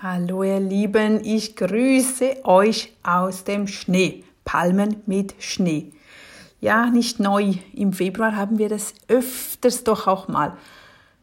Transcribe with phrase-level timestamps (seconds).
[0.00, 4.22] Hallo ihr Lieben, ich grüße euch aus dem Schnee.
[4.44, 5.90] Palmen mit Schnee.
[6.60, 7.54] Ja, nicht neu.
[7.74, 10.56] Im Februar haben wir das öfters doch auch mal,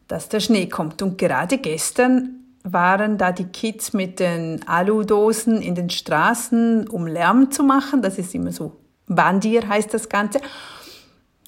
[0.08, 1.00] dass der Schnee kommt.
[1.00, 7.50] Und gerade gestern waren da die Kids mit den Aludosen in den Straßen, um Lärm
[7.50, 8.02] zu machen.
[8.02, 8.76] Das ist immer so.
[9.06, 10.40] Bandier heißt das Ganze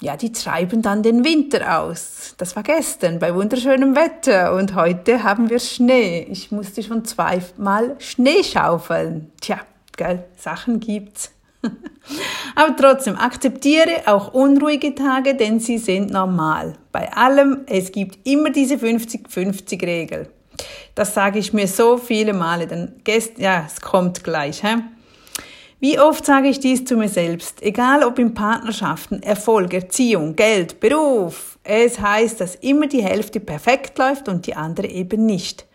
[0.01, 2.33] ja, die treiben dann den Winter aus.
[2.37, 6.25] Das war gestern bei wunderschönem Wetter und heute haben wir Schnee.
[6.29, 9.31] Ich musste schon zweimal Schnee schaufeln.
[9.41, 9.59] Tja,
[9.97, 11.31] gell, Sachen gibt's.
[12.55, 16.73] Aber trotzdem, akzeptiere auch unruhige Tage, denn sie sind normal.
[16.93, 20.29] Bei allem, es gibt immer diese 50-50-Regel.
[20.95, 24.63] Das sage ich mir so viele Male, denn gest ja, es kommt gleich.
[24.63, 24.77] Hä?
[25.81, 30.81] Wie oft sage ich dies zu mir selbst, egal ob in Partnerschaften, Erfolg, Erziehung, Geld,
[30.81, 31.57] Beruf.
[31.63, 35.65] Es heißt, dass immer die Hälfte perfekt läuft und die andere eben nicht.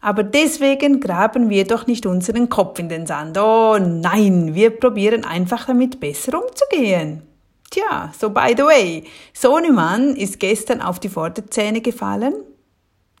[0.00, 3.38] Aber deswegen graben wir doch nicht unseren Kopf in den Sand.
[3.38, 7.22] Oh nein, wir probieren einfach damit besser umzugehen.
[7.70, 12.34] Tja, so by the way, Sohnemann ist gestern auf die Vorderzähne gefallen.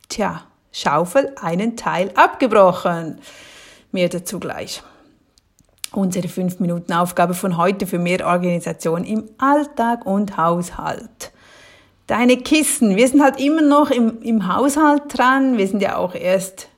[0.08, 3.20] Tja, Schaufel einen Teil abgebrochen.
[3.92, 4.82] Mehr dazu gleich
[5.92, 11.32] unsere 5 Minuten Aufgabe von heute für mehr Organisation im Alltag und Haushalt.
[12.06, 16.14] Deine Kissen, wir sind halt immer noch im, im Haushalt dran, wir sind ja auch
[16.14, 16.68] erst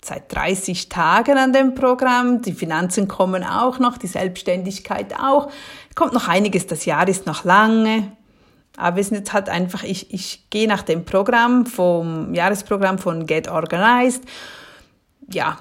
[0.00, 5.50] seit 30 Tagen an dem Programm, die Finanzen kommen auch noch, die Selbstständigkeit auch,
[5.96, 8.12] kommt noch einiges, das Jahr ist noch lange,
[8.76, 13.26] aber wir sind jetzt halt einfach, ich, ich gehe nach dem Programm vom Jahresprogramm von
[13.26, 14.22] Get Organized,
[15.28, 15.58] ja,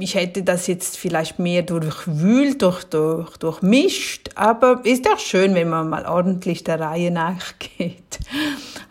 [0.00, 5.68] ich hätte das jetzt vielleicht mehr durchwühlt, durch, durch, durchmischt, aber ist auch schön, wenn
[5.68, 8.18] man mal ordentlich der Reihe nachgeht.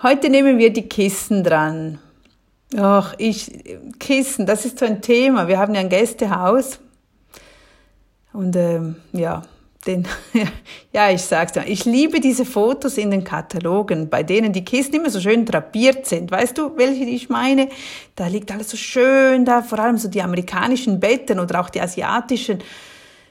[0.03, 1.99] Heute nehmen wir die Kissen dran.
[2.77, 3.51] Ach, ich,
[3.99, 5.47] Kissen, das ist so ein Thema.
[5.47, 6.79] Wir haben ja ein Gästehaus.
[8.33, 9.43] Und ähm, ja,
[9.87, 10.07] den,
[10.93, 14.95] ja, ich sag's mal, ich liebe diese Fotos in den Katalogen, bei denen die Kisten
[14.95, 16.31] immer so schön drapiert sind.
[16.31, 17.69] Weißt du, welche ich meine?
[18.15, 21.81] Da liegt alles so schön da, vor allem so die amerikanischen Betten oder auch die
[21.81, 22.59] asiatischen.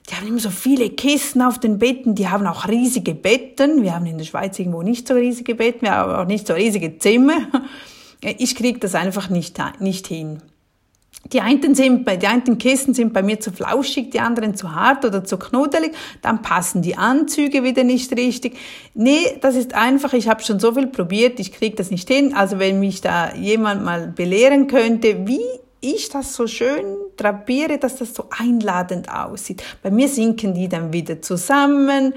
[0.09, 3.83] Die haben immer so viele Kissen auf den Betten, die haben auch riesige Betten.
[3.83, 6.55] Wir haben in der Schweiz irgendwo nicht so riesige Betten, wir haben auch nicht so
[6.55, 7.49] riesige Zimmer.
[8.39, 10.41] Ich krieg das einfach nicht, nicht hin.
[11.33, 15.05] Die einen, sind, die einen Kissen sind bei mir zu flauschig, die anderen zu hart
[15.05, 15.93] oder zu knuddelig,
[16.23, 18.57] dann passen die Anzüge wieder nicht richtig.
[18.95, 22.35] Nee, das ist einfach, ich habe schon so viel probiert, ich kriege das nicht hin.
[22.35, 25.41] Also wenn mich da jemand mal belehren könnte, wie
[25.81, 26.85] ich das so schön
[27.17, 29.63] drapiere, dass das so einladend aussieht.
[29.83, 32.15] Bei mir sinken die dann wieder zusammen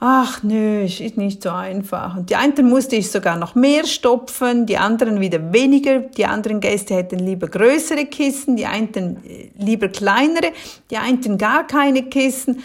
[0.00, 2.16] ach nö, ist nicht so einfach.
[2.16, 6.00] Und die einen musste ich sogar noch mehr stopfen, die anderen wieder weniger.
[6.00, 10.52] Die anderen Gäste hätten lieber größere Kissen, die einen äh, lieber kleinere,
[10.90, 12.62] die einen gar keine Kissen.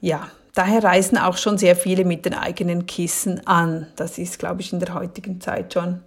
[0.00, 3.86] Ja, daher reisen auch schon sehr viele mit den eigenen Kissen an.
[3.96, 6.00] Das ist, glaube ich, in der heutigen Zeit schon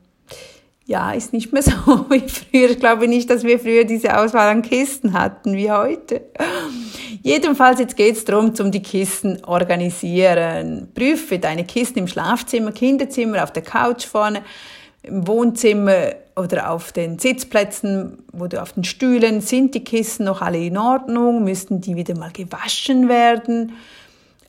[0.86, 1.72] ja, ist nicht mehr so
[2.10, 2.72] wie früher.
[2.72, 6.22] Ich glaube nicht, dass wir früher diese Auswahl an Kisten hatten wie heute.
[7.24, 10.90] Jedenfalls, jetzt geht's darum, zum die Kisten organisieren.
[10.94, 14.44] Prüfe deine Kisten im Schlafzimmer, Kinderzimmer, auf der Couch vorne,
[15.04, 20.42] im Wohnzimmer oder auf den Sitzplätzen, wo du auf den Stühlen, sind die Kisten noch
[20.42, 21.46] alle in Ordnung?
[21.46, 23.74] Müssten die wieder mal gewaschen werden?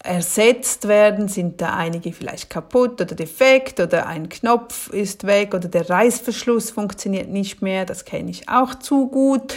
[0.04, 5.66] ersetzt werden, sind da einige vielleicht kaputt oder defekt oder ein Knopf ist weg oder
[5.66, 9.54] der Reißverschluss funktioniert nicht mehr, das kenne ich auch zu gut.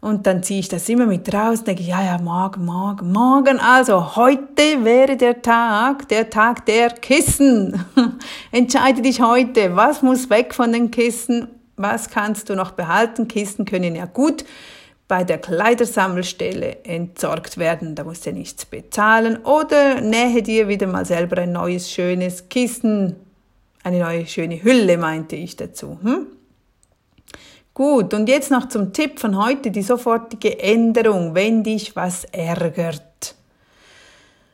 [0.00, 3.60] Und dann ziehe ich das immer mit raus, denke, ja, ja, morgen, morgen, morgen.
[3.60, 7.84] Also heute wäre der Tag, der Tag der Kissen.
[8.50, 13.28] Entscheide dich heute, was muss weg von den Kissen, was kannst du noch behalten.
[13.28, 14.44] Kisten können ja gut
[15.06, 17.94] bei der Kleidersammelstelle entsorgt werden.
[17.94, 19.38] Da musst du nichts bezahlen.
[19.44, 23.16] Oder nähe dir wieder mal selber ein neues, schönes Kissen.
[23.82, 25.98] Eine neue, schöne Hülle, meinte ich dazu.
[26.02, 26.26] Hm?
[27.80, 33.34] Gut, und jetzt noch zum Tipp von heute, die sofortige Änderung, wenn dich was ärgert.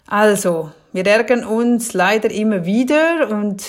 [0.07, 3.65] Also, wir ärgern uns leider immer wieder und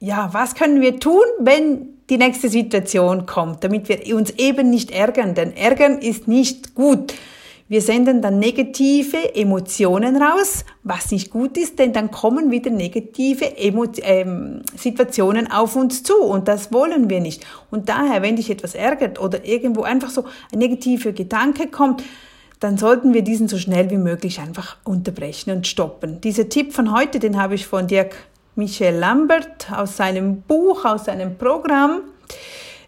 [0.00, 4.90] ja, was können wir tun, wenn die nächste Situation kommt, damit wir uns eben nicht
[4.90, 7.12] ärgern, denn ärgern ist nicht gut.
[7.70, 13.58] Wir senden dann negative Emotionen raus, was nicht gut ist, denn dann kommen wieder negative
[13.58, 17.46] Emo ähm, Situationen auf uns zu und das wollen wir nicht.
[17.70, 22.02] Und daher, wenn dich etwas ärgert oder irgendwo einfach so ein negativer Gedanke kommt,
[22.58, 26.22] dann sollten wir diesen so schnell wie möglich einfach unterbrechen und stoppen.
[26.22, 28.16] Dieser Tipp von heute, den habe ich von Dirk
[28.56, 32.00] Michel Lambert aus seinem Buch, aus seinem Programm.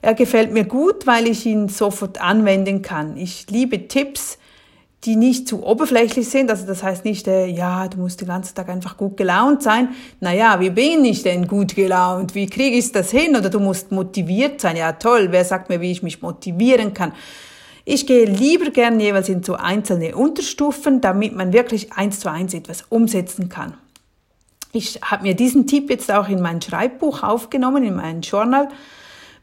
[0.01, 3.19] Er gefällt mir gut, weil ich ihn sofort anwenden kann.
[3.19, 4.39] Ich liebe Tipps,
[5.05, 6.51] die nicht zu oberflächlich sind.
[6.51, 9.89] Also das heißt nicht, äh, ja, du musst den ganzen Tag einfach gut gelaunt sein.
[10.21, 12.35] Naja, wie bin ich denn gut gelaunt?
[12.35, 13.35] Wie kriege ich das hin?
[13.35, 14.77] Oder du musst motiviert sein.
[14.77, 15.29] Ja, toll.
[15.31, 17.13] Wer sagt mir, wie ich mich motivieren kann?
[17.87, 22.53] Ich gehe lieber gern jeweils in so einzelne Unterstufen, damit man wirklich eins zu eins
[22.53, 23.75] etwas umsetzen kann.
[24.73, 28.69] Ich habe mir diesen Tipp jetzt auch in mein Schreibbuch aufgenommen, in mein Journal,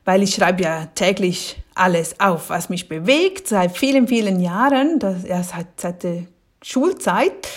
[0.08, 5.28] weil ich schreibe ja täglich alles auf, was mich bewegt, seit vielen, vielen Jahren, das,
[5.28, 6.24] ja, seit, seit der
[6.62, 7.50] Schulzeit.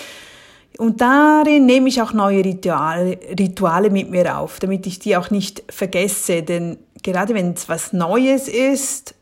[0.76, 5.30] Und darin nehme ich auch neue Rituale, Rituale mit mir auf, damit ich die auch
[5.30, 6.42] nicht vergesse.
[6.42, 9.14] Denn gerade wenn es was Neues ist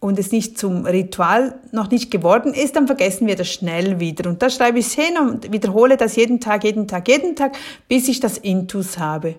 [0.00, 4.28] und es nicht zum Ritual noch nicht geworden ist, dann vergessen wir das schnell wieder.
[4.28, 7.56] Und da schreibe ich es hin und wiederhole das jeden Tag, jeden Tag, jeden Tag,
[7.86, 9.36] bis ich das Intus habe.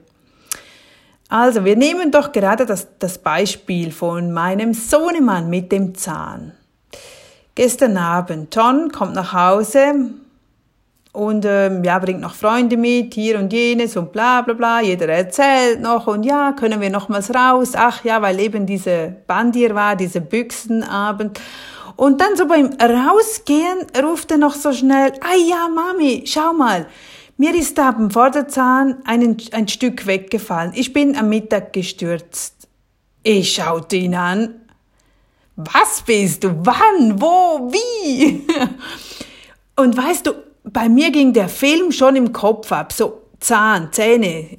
[1.30, 6.52] Also, wir nehmen doch gerade das, das Beispiel von meinem Sohnemann mit dem Zahn.
[7.56, 10.12] Gestern Abend, John kommt nach Hause
[11.16, 14.82] und ähm, ja, bringt noch Freunde mit, hier und jenes und bla bla bla.
[14.82, 17.72] Jeder erzählt noch und ja, können wir nochmals raus?
[17.76, 21.40] Ach ja, weil eben diese Bandier war, diese Büchsenabend.
[21.96, 26.88] Und dann so beim Rausgehen ruft er noch so schnell, ah ja, Mami, schau mal,
[27.38, 30.72] mir ist da am Vorderzahn ein, ein Stück weggefallen.
[30.76, 32.68] Ich bin am Mittag gestürzt.
[33.24, 34.56] Ich schaute ihn an.
[35.56, 36.56] Was bist du?
[36.66, 37.20] Wann?
[37.20, 37.72] Wo?
[37.72, 38.46] Wie?
[39.76, 40.34] Und weißt du,
[40.64, 42.92] bei mir ging der Film schon im Kopf ab.
[42.92, 44.58] So Zahn, Zähne.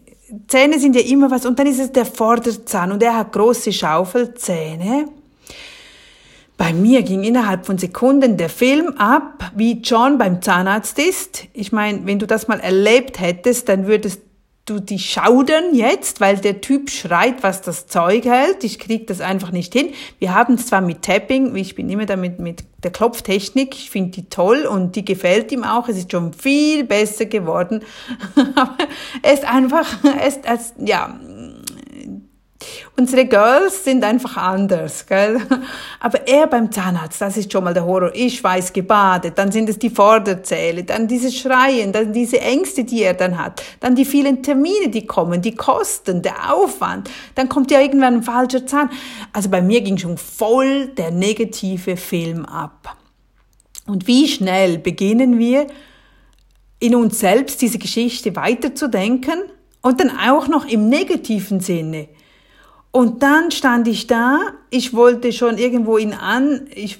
[0.48, 1.46] Zähne sind ja immer was.
[1.46, 5.08] Und dann ist es der Vorderzahn und er hat große Schaufelzähne.
[6.56, 11.44] Bei mir ging innerhalb von Sekunden der Film ab, wie John beim Zahnarzt ist.
[11.52, 14.22] Ich meine, wenn du das mal erlebt hättest, dann würdest
[14.66, 18.64] du die schaudern jetzt, weil der Typ schreit, was das Zeug hält.
[18.64, 19.90] Ich krieg das einfach nicht hin.
[20.18, 24.10] Wir haben es zwar mit Tapping, ich bin immer damit mit der Klopftechnik, ich finde
[24.10, 25.88] die toll und die gefällt ihm auch.
[25.88, 27.82] Es ist schon viel besser geworden.
[28.56, 28.76] Aber
[29.22, 31.18] er ist einfach, er ist, ja,
[32.98, 35.38] Unsere Girls sind einfach anders, gell?
[36.00, 38.10] Aber er beim Zahnarzt, das ist schon mal der Horror.
[38.14, 43.02] Ich weiß gebadet, dann sind es die Vorderzähle, dann dieses Schreien, dann diese Ängste, die
[43.02, 47.70] er dann hat, dann die vielen Termine, die kommen, die Kosten, der Aufwand, dann kommt
[47.70, 48.88] ja irgendwann ein falscher Zahn.
[49.30, 52.96] Also bei mir ging schon voll der negative Film ab.
[53.86, 55.66] Und wie schnell beginnen wir,
[56.78, 59.42] in uns selbst diese Geschichte weiterzudenken
[59.82, 62.08] und dann auch noch im negativen Sinne.
[62.90, 64.38] Und dann stand ich da,
[64.70, 66.98] ich wollte schon irgendwo ihn an, ich,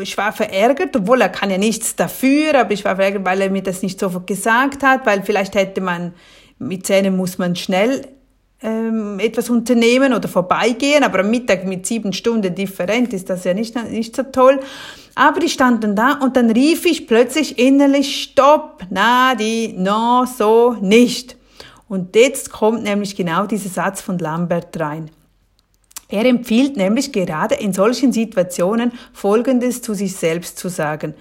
[0.00, 3.50] ich war verärgert, obwohl er kann ja nichts dafür, aber ich war verärgert, weil er
[3.50, 6.14] mir das nicht sofort gesagt hat, weil vielleicht hätte man,
[6.60, 8.02] mit Zähnen muss man schnell
[8.62, 13.54] ähm, etwas unternehmen oder vorbeigehen, aber am Mittag mit sieben Stunden Differenz ist das ja
[13.54, 14.60] nicht, nicht so toll.
[15.14, 20.24] Aber ich stand dann da und dann rief ich plötzlich innerlich, stopp, na, die, no,
[20.24, 21.36] so, nicht.
[21.88, 25.10] Und jetzt kommt nämlich genau dieser Satz von Lambert rein.
[26.12, 31.14] Er empfiehlt nämlich gerade in solchen Situationen Folgendes zu sich selbst zu sagen.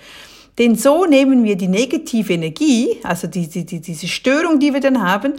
[0.60, 4.82] Denn so nehmen wir die negative Energie, also die, die, die, diese Störung, die wir
[4.82, 5.36] dann haben,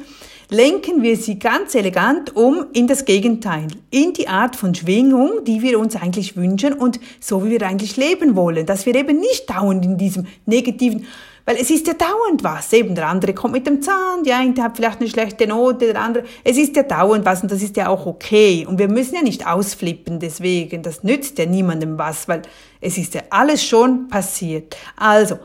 [0.49, 5.61] lenken wir sie ganz elegant um in das Gegenteil, in die Art von Schwingung, die
[5.61, 9.51] wir uns eigentlich wünschen und so wie wir eigentlich leben wollen, dass wir eben nicht
[9.51, 11.07] dauernd in diesem negativen
[11.45, 12.73] weil es ist ja dauernd was.
[12.73, 16.01] Eben der andere kommt mit dem Zahn, der eine hat vielleicht eine schlechte Note, der
[16.01, 16.25] andere.
[16.45, 18.67] Es ist ja dauernd was und das ist ja auch okay.
[18.69, 20.83] Und wir müssen ja nicht ausflippen deswegen.
[20.83, 22.43] Das nützt ja niemandem was, weil
[22.81, 24.77] es ist ja alles schon passiert.
[24.97, 25.39] Also,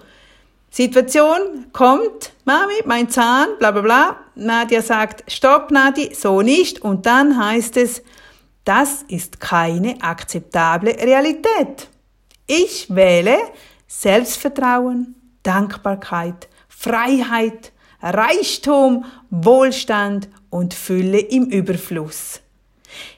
[0.69, 4.17] Situation kommt, Mami, mein Zahn, bla bla bla.
[4.35, 6.81] Nadia sagt, stopp Nadi, so nicht.
[6.81, 8.03] Und dann heißt es,
[8.63, 11.87] das ist keine akzeptable Realität.
[12.45, 13.37] Ich wähle
[13.87, 15.15] Selbstvertrauen,
[15.47, 22.41] Dankbarkeit, Freiheit, Reichtum, Wohlstand und Fülle im Überfluss.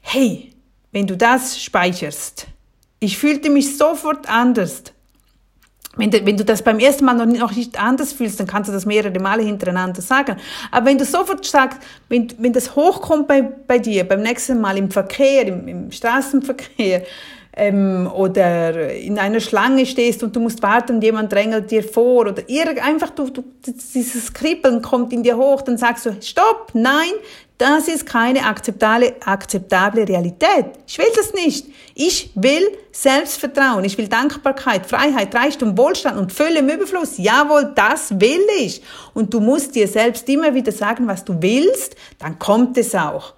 [0.01, 0.53] Hey,
[0.91, 2.47] wenn du das speicherst,
[2.99, 4.83] ich fühlte mich sofort anders.
[5.95, 8.47] Wenn du, wenn du das beim ersten Mal noch nicht, noch nicht anders fühlst, dann
[8.47, 10.37] kannst du das mehrere Male hintereinander sagen.
[10.71, 14.77] Aber wenn du sofort sagst, wenn, wenn das hochkommt bei, bei dir, beim nächsten Mal
[14.77, 17.03] im Verkehr, im, im Straßenverkehr,
[17.53, 22.27] ähm, oder in einer Schlange stehst und du musst warten und jemand drängelt dir vor
[22.27, 26.69] oder irgend, einfach du, du, dieses Kribbeln kommt in dir hoch, dann sagst du, stopp,
[26.73, 27.11] nein,
[27.59, 30.67] das ist keine akzeptable, akzeptable Realität.
[30.87, 31.67] Ich will das nicht.
[31.93, 37.17] Ich will Selbstvertrauen, ich will Dankbarkeit, Freiheit, Reichtum, Wohlstand und Fülle im Überfluss.
[37.17, 38.81] Jawohl, das will ich.
[39.13, 43.33] Und du musst dir selbst immer wieder sagen, was du willst, dann kommt es auch.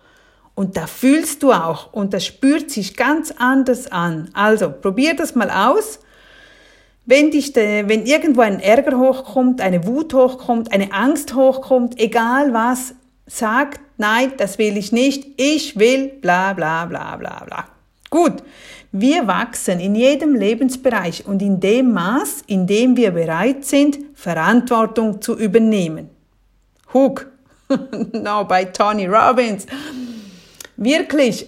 [0.55, 4.29] Und da fühlst du auch und das spürt sich ganz anders an.
[4.33, 5.99] Also probier das mal aus.
[7.05, 12.93] Wenn, dich, wenn irgendwo ein Ärger hochkommt, eine Wut hochkommt, eine Angst hochkommt, egal was,
[13.25, 17.65] sag, nein, das will ich nicht, ich will bla bla bla bla bla.
[18.09, 18.43] Gut,
[18.91, 25.21] wir wachsen in jedem Lebensbereich und in dem Maß, in dem wir bereit sind, Verantwortung
[25.21, 26.09] zu übernehmen.
[26.93, 27.31] Hook,
[28.11, 29.65] no, bei Tony Robbins.
[30.77, 31.47] Wirklich,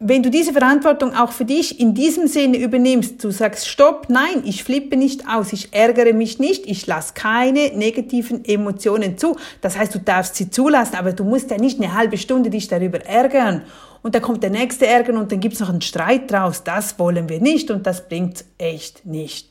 [0.00, 4.42] wenn du diese Verantwortung auch für dich in diesem Sinne übernimmst, du sagst, stopp, nein,
[4.44, 9.36] ich flippe nicht aus, ich ärgere mich nicht, ich lasse keine negativen Emotionen zu.
[9.60, 12.68] Das heißt, du darfst sie zulassen, aber du musst ja nicht eine halbe Stunde dich
[12.68, 13.62] darüber ärgern.
[14.02, 16.62] Und dann kommt der nächste Ärger und dann gibt's noch einen Streit draus.
[16.62, 19.50] Das wollen wir nicht und das bringt echt nicht.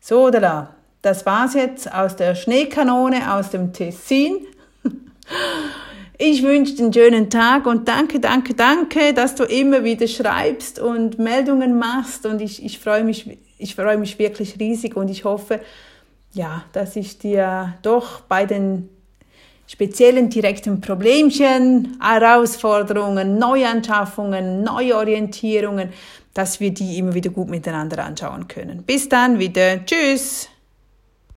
[0.00, 0.74] So oder da.
[1.02, 4.38] Das war's jetzt aus der Schneekanone aus dem Tessin.
[6.20, 10.80] Ich wünsche dir einen schönen Tag und danke, danke, danke, dass du immer wieder schreibst
[10.80, 15.24] und Meldungen machst und ich, ich freue mich, ich freue mich wirklich riesig und ich
[15.24, 15.60] hoffe,
[16.32, 18.88] ja, dass ich dir doch bei den
[19.68, 25.90] speziellen direkten Problemchen, Herausforderungen, Neuanschaffungen, Neuorientierungen,
[26.34, 28.82] dass wir die immer wieder gut miteinander anschauen können.
[28.82, 29.84] Bis dann wieder.
[29.86, 30.48] Tschüss!